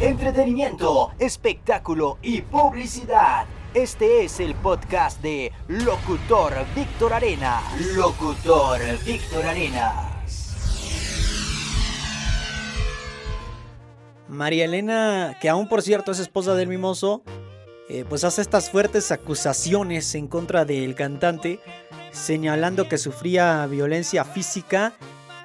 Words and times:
Entretenimiento, 0.00 1.10
espectáculo 1.18 2.16
y 2.22 2.40
publicidad. 2.40 3.44
Este 3.74 4.24
es 4.24 4.40
el 4.40 4.54
podcast 4.54 5.20
de 5.20 5.52
Locutor 5.68 6.54
Víctor 6.74 7.12
Arena. 7.12 7.60
Locutor 7.94 8.80
Víctor 9.04 9.44
Arenas. 9.44 10.56
María 14.26 14.64
Elena, 14.64 15.36
que 15.38 15.50
aún 15.50 15.68
por 15.68 15.82
cierto 15.82 16.12
es 16.12 16.18
esposa 16.18 16.54
del 16.54 16.68
mimoso, 16.68 17.22
eh, 17.90 18.06
pues 18.08 18.24
hace 18.24 18.40
estas 18.40 18.70
fuertes 18.70 19.12
acusaciones 19.12 20.14
en 20.14 20.28
contra 20.28 20.64
del 20.64 20.94
cantante, 20.94 21.60
señalando 22.10 22.88
que 22.88 22.96
sufría 22.96 23.66
violencia 23.66 24.24
física 24.24 24.94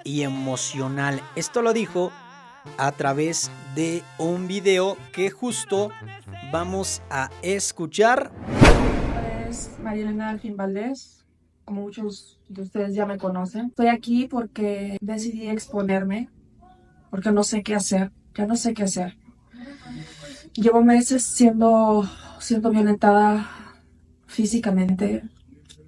y 0.05 0.21
emocional. 0.21 1.21
Esto 1.35 1.61
lo 1.61 1.73
dijo 1.73 2.13
a 2.77 2.91
través 2.91 3.51
de 3.75 4.03
un 4.17 4.47
video 4.47 4.97
que 5.11 5.29
justo 5.29 5.91
vamos 6.51 7.01
a 7.09 7.29
escuchar. 7.41 8.31
Es 9.49 9.71
María 9.81 10.03
Elena 10.03 10.29
Alfín 10.29 10.57
Valdés, 10.57 11.25
como 11.63 11.81
muchos 11.81 12.39
de 12.49 12.61
ustedes 12.61 12.95
ya 12.95 13.05
me 13.05 13.17
conocen. 13.17 13.67
Estoy 13.67 13.87
aquí 13.87 14.27
porque 14.27 14.97
decidí 15.01 15.47
exponerme, 15.47 16.29
porque 17.09 17.31
no 17.31 17.43
sé 17.43 17.63
qué 17.63 17.75
hacer, 17.75 18.11
ya 18.33 18.45
no 18.45 18.55
sé 18.55 18.73
qué 18.73 18.83
hacer. 18.83 19.17
Llevo 20.53 20.81
meses 20.83 21.23
siendo, 21.23 22.09
siendo 22.39 22.69
violentada 22.69 23.49
físicamente, 24.25 25.23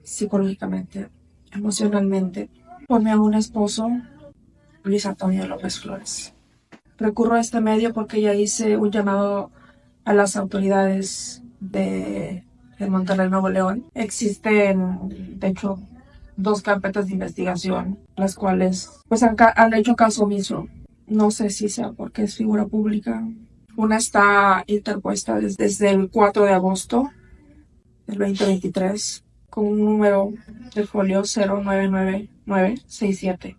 psicológicamente, 0.04 1.10
emocionalmente, 1.52 2.50
por 2.88 3.02
mi 3.02 3.12
un 3.14 3.34
esposo, 3.34 3.90
Luis 4.84 5.06
Antonio 5.06 5.48
López 5.48 5.80
Flores. 5.80 6.34
Recurro 6.98 7.36
a 7.36 7.40
este 7.40 7.62
medio 7.62 7.94
porque 7.94 8.22
ya 8.22 8.34
hice 8.34 8.78
un 8.78 8.92
llamado 8.92 9.52
a 10.04 10.14
las 10.14 10.36
autoridades 10.36 11.44
de, 11.60 12.44
de 12.80 12.90
Monterrey, 12.90 13.30
Nuevo 13.30 13.50
León. 13.50 13.86
Existen, 13.94 15.40
de 15.40 15.48
hecho, 15.48 15.80
dos 16.38 16.62
carpetas 16.62 17.08
de 17.08 17.14
investigación, 17.14 17.98
las 18.16 18.36
cuales 18.36 18.92
pues 19.08 19.24
han, 19.24 19.36
han 19.56 19.74
hecho 19.74 19.96
caso 19.96 20.24
omiso. 20.24 20.68
No 21.08 21.32
sé 21.32 21.50
si 21.50 21.70
sea 21.70 21.92
porque 21.92 22.24
es 22.24 22.36
figura 22.36 22.66
pública. 22.66 23.28
Una 23.76 23.98
está 23.98 24.64
interpuesta 24.68 25.36
desde, 25.36 25.66
desde 25.66 25.90
el 25.92 26.10
4 26.10 26.46
de 26.46 26.54
agosto 26.54 27.10
del 28.08 28.20
2023 28.20 29.26
con 29.50 29.68
un 29.68 29.84
número 29.86 30.32
de 30.74 30.86
folio 30.86 31.24
099967 31.24 33.58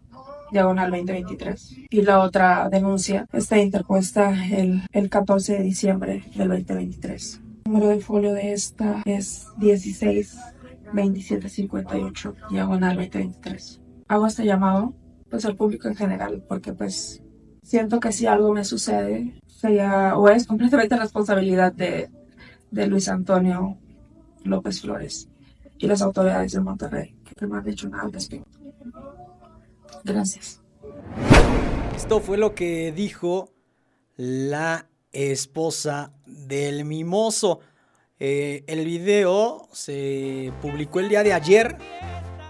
diagonal 0.51 0.91
2023. 0.91 1.77
Y 1.91 2.03
la 2.03 2.21
otra 2.21 2.69
denuncia 2.69 3.27
está 3.33 3.59
interpuesta 3.59 4.35
el, 4.51 4.83
el 4.93 5.11
14 5.11 5.59
de 5.59 5.63
diciembre 5.63 6.25
del 6.35 6.49
2023. 6.49 7.41
El 7.67 7.73
número 7.73 7.89
de 7.89 8.01
folio 8.01 8.33
de 8.33 8.53
esta 8.53 9.03
es 9.05 9.47
16 9.59 10.39
2758 10.93 12.35
diagonal 12.51 12.97
2023. 12.97 13.81
Hago 14.09 14.27
este 14.27 14.45
llamado 14.45 14.95
pues 15.29 15.45
al 15.45 15.57
público 15.57 15.89
en 15.89 15.97
general 15.97 16.43
porque 16.49 16.73
pues 16.73 17.23
siento 17.63 18.01
que 18.01 18.13
si 18.13 18.27
algo 18.27 18.53
me 18.55 18.65
sucede 18.65 19.39
sería 19.47 20.17
o 20.17 20.29
es 20.29 20.47
completamente 20.47 20.97
responsabilidad 20.97 21.73
de, 21.73 22.09
de 22.71 22.87
Luis 22.87 23.09
Antonio 23.09 23.77
López 24.45 24.81
Flores 24.81 25.29
y 25.77 25.87
las 25.87 26.01
autoridades 26.01 26.53
de 26.53 26.61
Monterrey 26.61 27.15
que 27.37 27.47
no 27.47 27.57
han 27.57 27.65
dicho 27.65 27.89
nada 27.89 28.05
al 28.05 28.13
respecto. 28.13 28.59
Gracias. 30.05 30.61
Esto 31.97 32.21
fue 32.21 32.39
lo 32.39 32.55
que 32.55 32.93
dijo 32.93 33.53
la 34.17 34.89
esposa 35.13 36.13
del 36.27 36.85
mimoso. 36.85 37.61
Eh, 38.21 38.65
el 38.67 38.85
video 38.85 39.69
se 39.73 40.53
publicó 40.61 41.01
el 41.01 41.09
día 41.09 41.23
de 41.23 41.33
ayer 41.33 41.77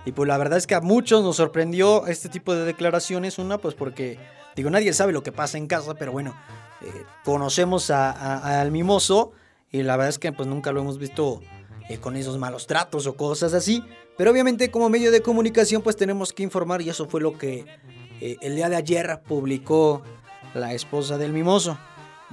y 0.05 0.13
pues 0.13 0.27
la 0.27 0.39
verdad 0.39 0.59
es 0.59 0.67
que 0.67 0.75
a 0.75 0.81
muchos 0.81 1.23
nos 1.23 1.37
sorprendió 1.37 2.07
este 2.07 2.29
tipo 2.29 2.55
de 2.55 2.65
declaraciones. 2.65 3.39
Una 3.39 3.59
pues 3.59 3.75
porque 3.75 4.19
digo 4.57 4.71
nadie 4.71 4.93
sabe 4.93 5.13
lo 5.13 5.23
que 5.23 5.33
pasa 5.33 5.59
en 5.59 5.67
casa, 5.67 5.95
pero 5.95 6.13
bueno, 6.13 6.35
eh, 6.81 7.05
conocemos 7.25 7.91
al 7.91 8.71
mimoso 8.71 9.33
y 9.71 9.83
la 9.83 9.97
verdad 9.97 10.11
es 10.11 10.19
que 10.19 10.33
pues 10.33 10.49
nunca 10.49 10.73
lo 10.73 10.81
hemos 10.81 10.99
visto 10.99 11.41
eh, 11.89 11.99
con 11.99 12.17
esos 12.17 12.39
malos 12.39 12.67
tratos 12.67 13.07
o 13.07 13.17
cosas 13.17 13.55
así. 13.55 13.85
Pero 14.19 14.33
obviamente 14.33 14.71
como 14.73 14.91
medio 14.91 15.13
de 15.13 15.23
comunicación 15.23 15.81
pues 15.81 15.97
tenemos 15.97 16.33
que 16.33 16.43
informar 16.43 16.83
y 16.83 16.91
eso 16.91 17.09
fue 17.09 17.21
lo 17.21 17.39
que 17.39 17.65
eh, 18.21 18.37
el 18.43 18.57
día 18.57 18.69
de 18.69 18.75
ayer 18.75 19.23
publicó 19.27 20.03
la 20.55 20.75
esposa 20.75 21.17
del 21.17 21.33
mimoso. 21.33 21.79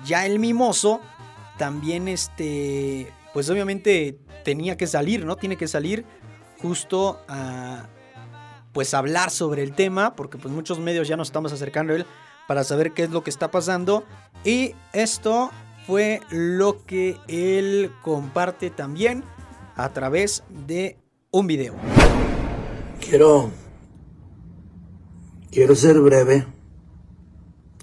Ya 0.03 0.25
el 0.25 0.40
mimoso 0.40 1.00
también 1.59 2.07
este 2.07 3.13
pues 3.34 3.50
obviamente 3.51 4.18
tenía 4.44 4.78
que 4.78 4.88
salir, 4.88 5.25
¿no? 5.25 5.35
Tiene 5.35 5.57
que 5.57 5.68
salir 5.68 6.06
justo 6.59 7.22
a 7.28 7.88
pues 8.74 8.95
hablar 8.95 9.29
sobre 9.29 9.62
el 9.62 9.74
tema 9.74 10.16
porque 10.16 10.40
pues 10.40 10.51
muchos 10.51 10.79
medios 10.79 11.07
ya 11.07 11.16
nos 11.16 11.28
estamos 11.28 11.53
acercando 11.53 11.94
a 11.94 11.97
él 11.97 12.06
para 12.47 12.63
saber 12.63 12.94
qué 12.94 13.03
es 13.03 13.12
lo 13.12 13.24
que 13.24 13.29
está 13.29 13.51
pasando 13.51 14.03
y 14.44 14.74
esto 14.91 15.51
fue 15.85 16.22
lo 16.31 16.84
que 16.84 17.18
él 17.28 17.91
comparte 18.01 18.72
también 18.72 19.24
a 19.75 19.90
través 19.94 20.44
de 20.50 20.97
un 21.38 21.47
video. 21.47 21.73
Quiero. 23.01 23.51
Quiero 25.51 25.75
ser 25.75 26.00
breve. 26.00 26.47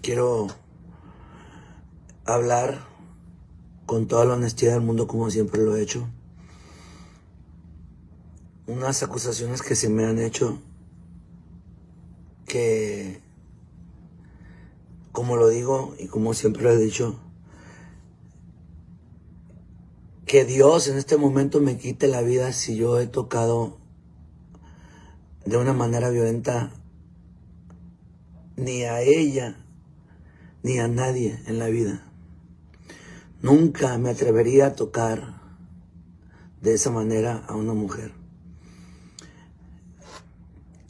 Quiero 0.00 0.46
hablar 2.24 2.78
con 3.84 4.06
toda 4.06 4.24
la 4.24 4.34
honestidad 4.34 4.72
del 4.72 4.80
mundo 4.80 5.06
como 5.06 5.30
siempre 5.30 5.60
lo 5.60 5.76
he 5.76 5.82
hecho. 5.82 6.08
Unas 8.66 9.02
acusaciones 9.02 9.60
que 9.60 9.76
se 9.76 9.90
me 9.90 10.06
han 10.06 10.18
hecho 10.18 10.58
que, 12.46 13.20
como 15.12 15.36
lo 15.36 15.48
digo 15.48 15.94
y 15.98 16.06
como 16.06 16.32
siempre 16.32 16.62
lo 16.62 16.70
he 16.70 16.78
dicho, 16.78 17.20
que 20.32 20.46
Dios 20.46 20.88
en 20.88 20.96
este 20.96 21.18
momento 21.18 21.60
me 21.60 21.76
quite 21.76 22.08
la 22.08 22.22
vida 22.22 22.54
si 22.54 22.74
yo 22.74 22.98
he 22.98 23.06
tocado 23.06 23.76
de 25.44 25.58
una 25.58 25.74
manera 25.74 26.08
violenta 26.08 26.72
ni 28.56 28.84
a 28.84 29.02
ella 29.02 29.62
ni 30.62 30.78
a 30.78 30.88
nadie 30.88 31.38
en 31.44 31.58
la 31.58 31.66
vida. 31.66 32.10
Nunca 33.42 33.98
me 33.98 34.08
atrevería 34.08 34.68
a 34.68 34.74
tocar 34.74 35.38
de 36.62 36.72
esa 36.72 36.90
manera 36.90 37.44
a 37.46 37.54
una 37.54 37.74
mujer. 37.74 38.14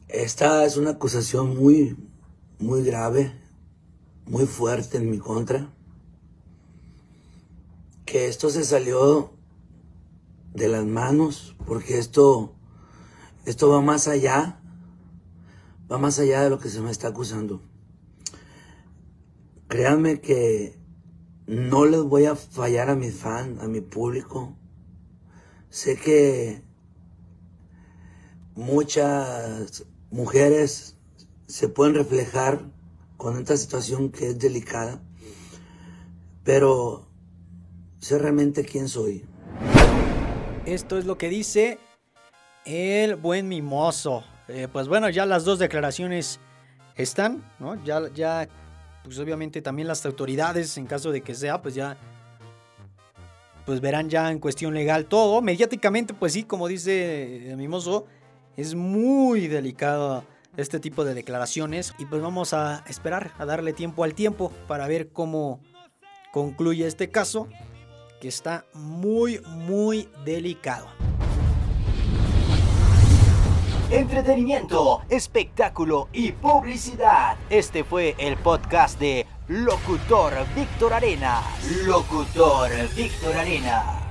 Esta 0.06 0.64
es 0.64 0.76
una 0.76 0.90
acusación 0.90 1.56
muy, 1.56 1.96
muy 2.60 2.84
grave, 2.84 3.32
muy 4.24 4.46
fuerte 4.46 4.98
en 4.98 5.10
mi 5.10 5.18
contra 5.18 5.68
que 8.12 8.28
esto 8.28 8.50
se 8.50 8.62
salió 8.62 9.31
de 10.54 10.68
las 10.68 10.84
manos, 10.84 11.56
porque 11.66 11.98
esto, 11.98 12.54
esto 13.46 13.68
va 13.70 13.80
más 13.80 14.08
allá, 14.08 14.60
va 15.90 15.98
más 15.98 16.18
allá 16.18 16.42
de 16.42 16.50
lo 16.50 16.58
que 16.58 16.68
se 16.68 16.80
me 16.80 16.90
está 16.90 17.08
acusando. 17.08 17.62
Créanme 19.68 20.20
que 20.20 20.78
no 21.46 21.86
les 21.86 22.02
voy 22.02 22.26
a 22.26 22.36
fallar 22.36 22.90
a 22.90 22.94
mis 22.94 23.14
fans, 23.14 23.60
a 23.62 23.68
mi 23.68 23.80
público. 23.80 24.56
Sé 25.70 25.96
que 25.96 26.62
muchas 28.54 29.84
mujeres 30.10 30.96
se 31.46 31.68
pueden 31.68 31.94
reflejar 31.94 32.70
con 33.16 33.38
esta 33.38 33.56
situación 33.56 34.10
que 34.10 34.28
es 34.28 34.38
delicada, 34.38 35.02
pero 36.44 37.08
sé 37.98 38.18
realmente 38.18 38.64
quién 38.64 38.88
soy. 38.88 39.24
Esto 40.66 40.96
es 40.96 41.06
lo 41.06 41.18
que 41.18 41.28
dice 41.28 41.78
el 42.64 43.16
buen 43.16 43.48
mimoso. 43.48 44.22
Eh, 44.46 44.68
pues 44.72 44.86
bueno, 44.86 45.08
ya 45.10 45.26
las 45.26 45.44
dos 45.44 45.58
declaraciones 45.58 46.38
están, 46.94 47.42
¿no? 47.58 47.82
Ya, 47.84 48.00
ya, 48.14 48.48
pues 49.02 49.18
obviamente 49.18 49.60
también 49.60 49.88
las 49.88 50.06
autoridades, 50.06 50.78
en 50.78 50.86
caso 50.86 51.10
de 51.10 51.20
que 51.20 51.34
sea, 51.34 51.60
pues 51.60 51.74
ya, 51.74 51.96
pues 53.66 53.80
verán 53.80 54.08
ya 54.08 54.30
en 54.30 54.38
cuestión 54.38 54.72
legal 54.72 55.06
todo. 55.06 55.42
Mediáticamente, 55.42 56.14
pues 56.14 56.32
sí, 56.32 56.44
como 56.44 56.68
dice 56.68 57.50
el 57.50 57.56
mimoso, 57.56 58.06
es 58.56 58.76
muy 58.76 59.48
delicado 59.48 60.24
este 60.56 60.78
tipo 60.78 61.04
de 61.04 61.14
declaraciones. 61.14 61.92
Y 61.98 62.06
pues 62.06 62.22
vamos 62.22 62.54
a 62.54 62.84
esperar, 62.86 63.32
a 63.36 63.46
darle 63.46 63.72
tiempo 63.72 64.04
al 64.04 64.14
tiempo 64.14 64.52
para 64.68 64.86
ver 64.86 65.08
cómo 65.08 65.58
concluye 66.32 66.86
este 66.86 67.10
caso 67.10 67.48
que 68.22 68.28
está 68.28 68.64
muy, 68.74 69.40
muy 69.40 70.08
delicado. 70.24 70.86
Entretenimiento, 73.90 75.02
espectáculo 75.08 76.08
y 76.12 76.30
publicidad. 76.30 77.36
Este 77.50 77.82
fue 77.82 78.14
el 78.18 78.36
podcast 78.36 79.00
de 79.00 79.26
locutor 79.48 80.34
Víctor 80.54 80.92
Arenas. 80.92 81.44
Locutor 81.84 82.70
Víctor 82.94 83.36
Arenas. 83.36 84.01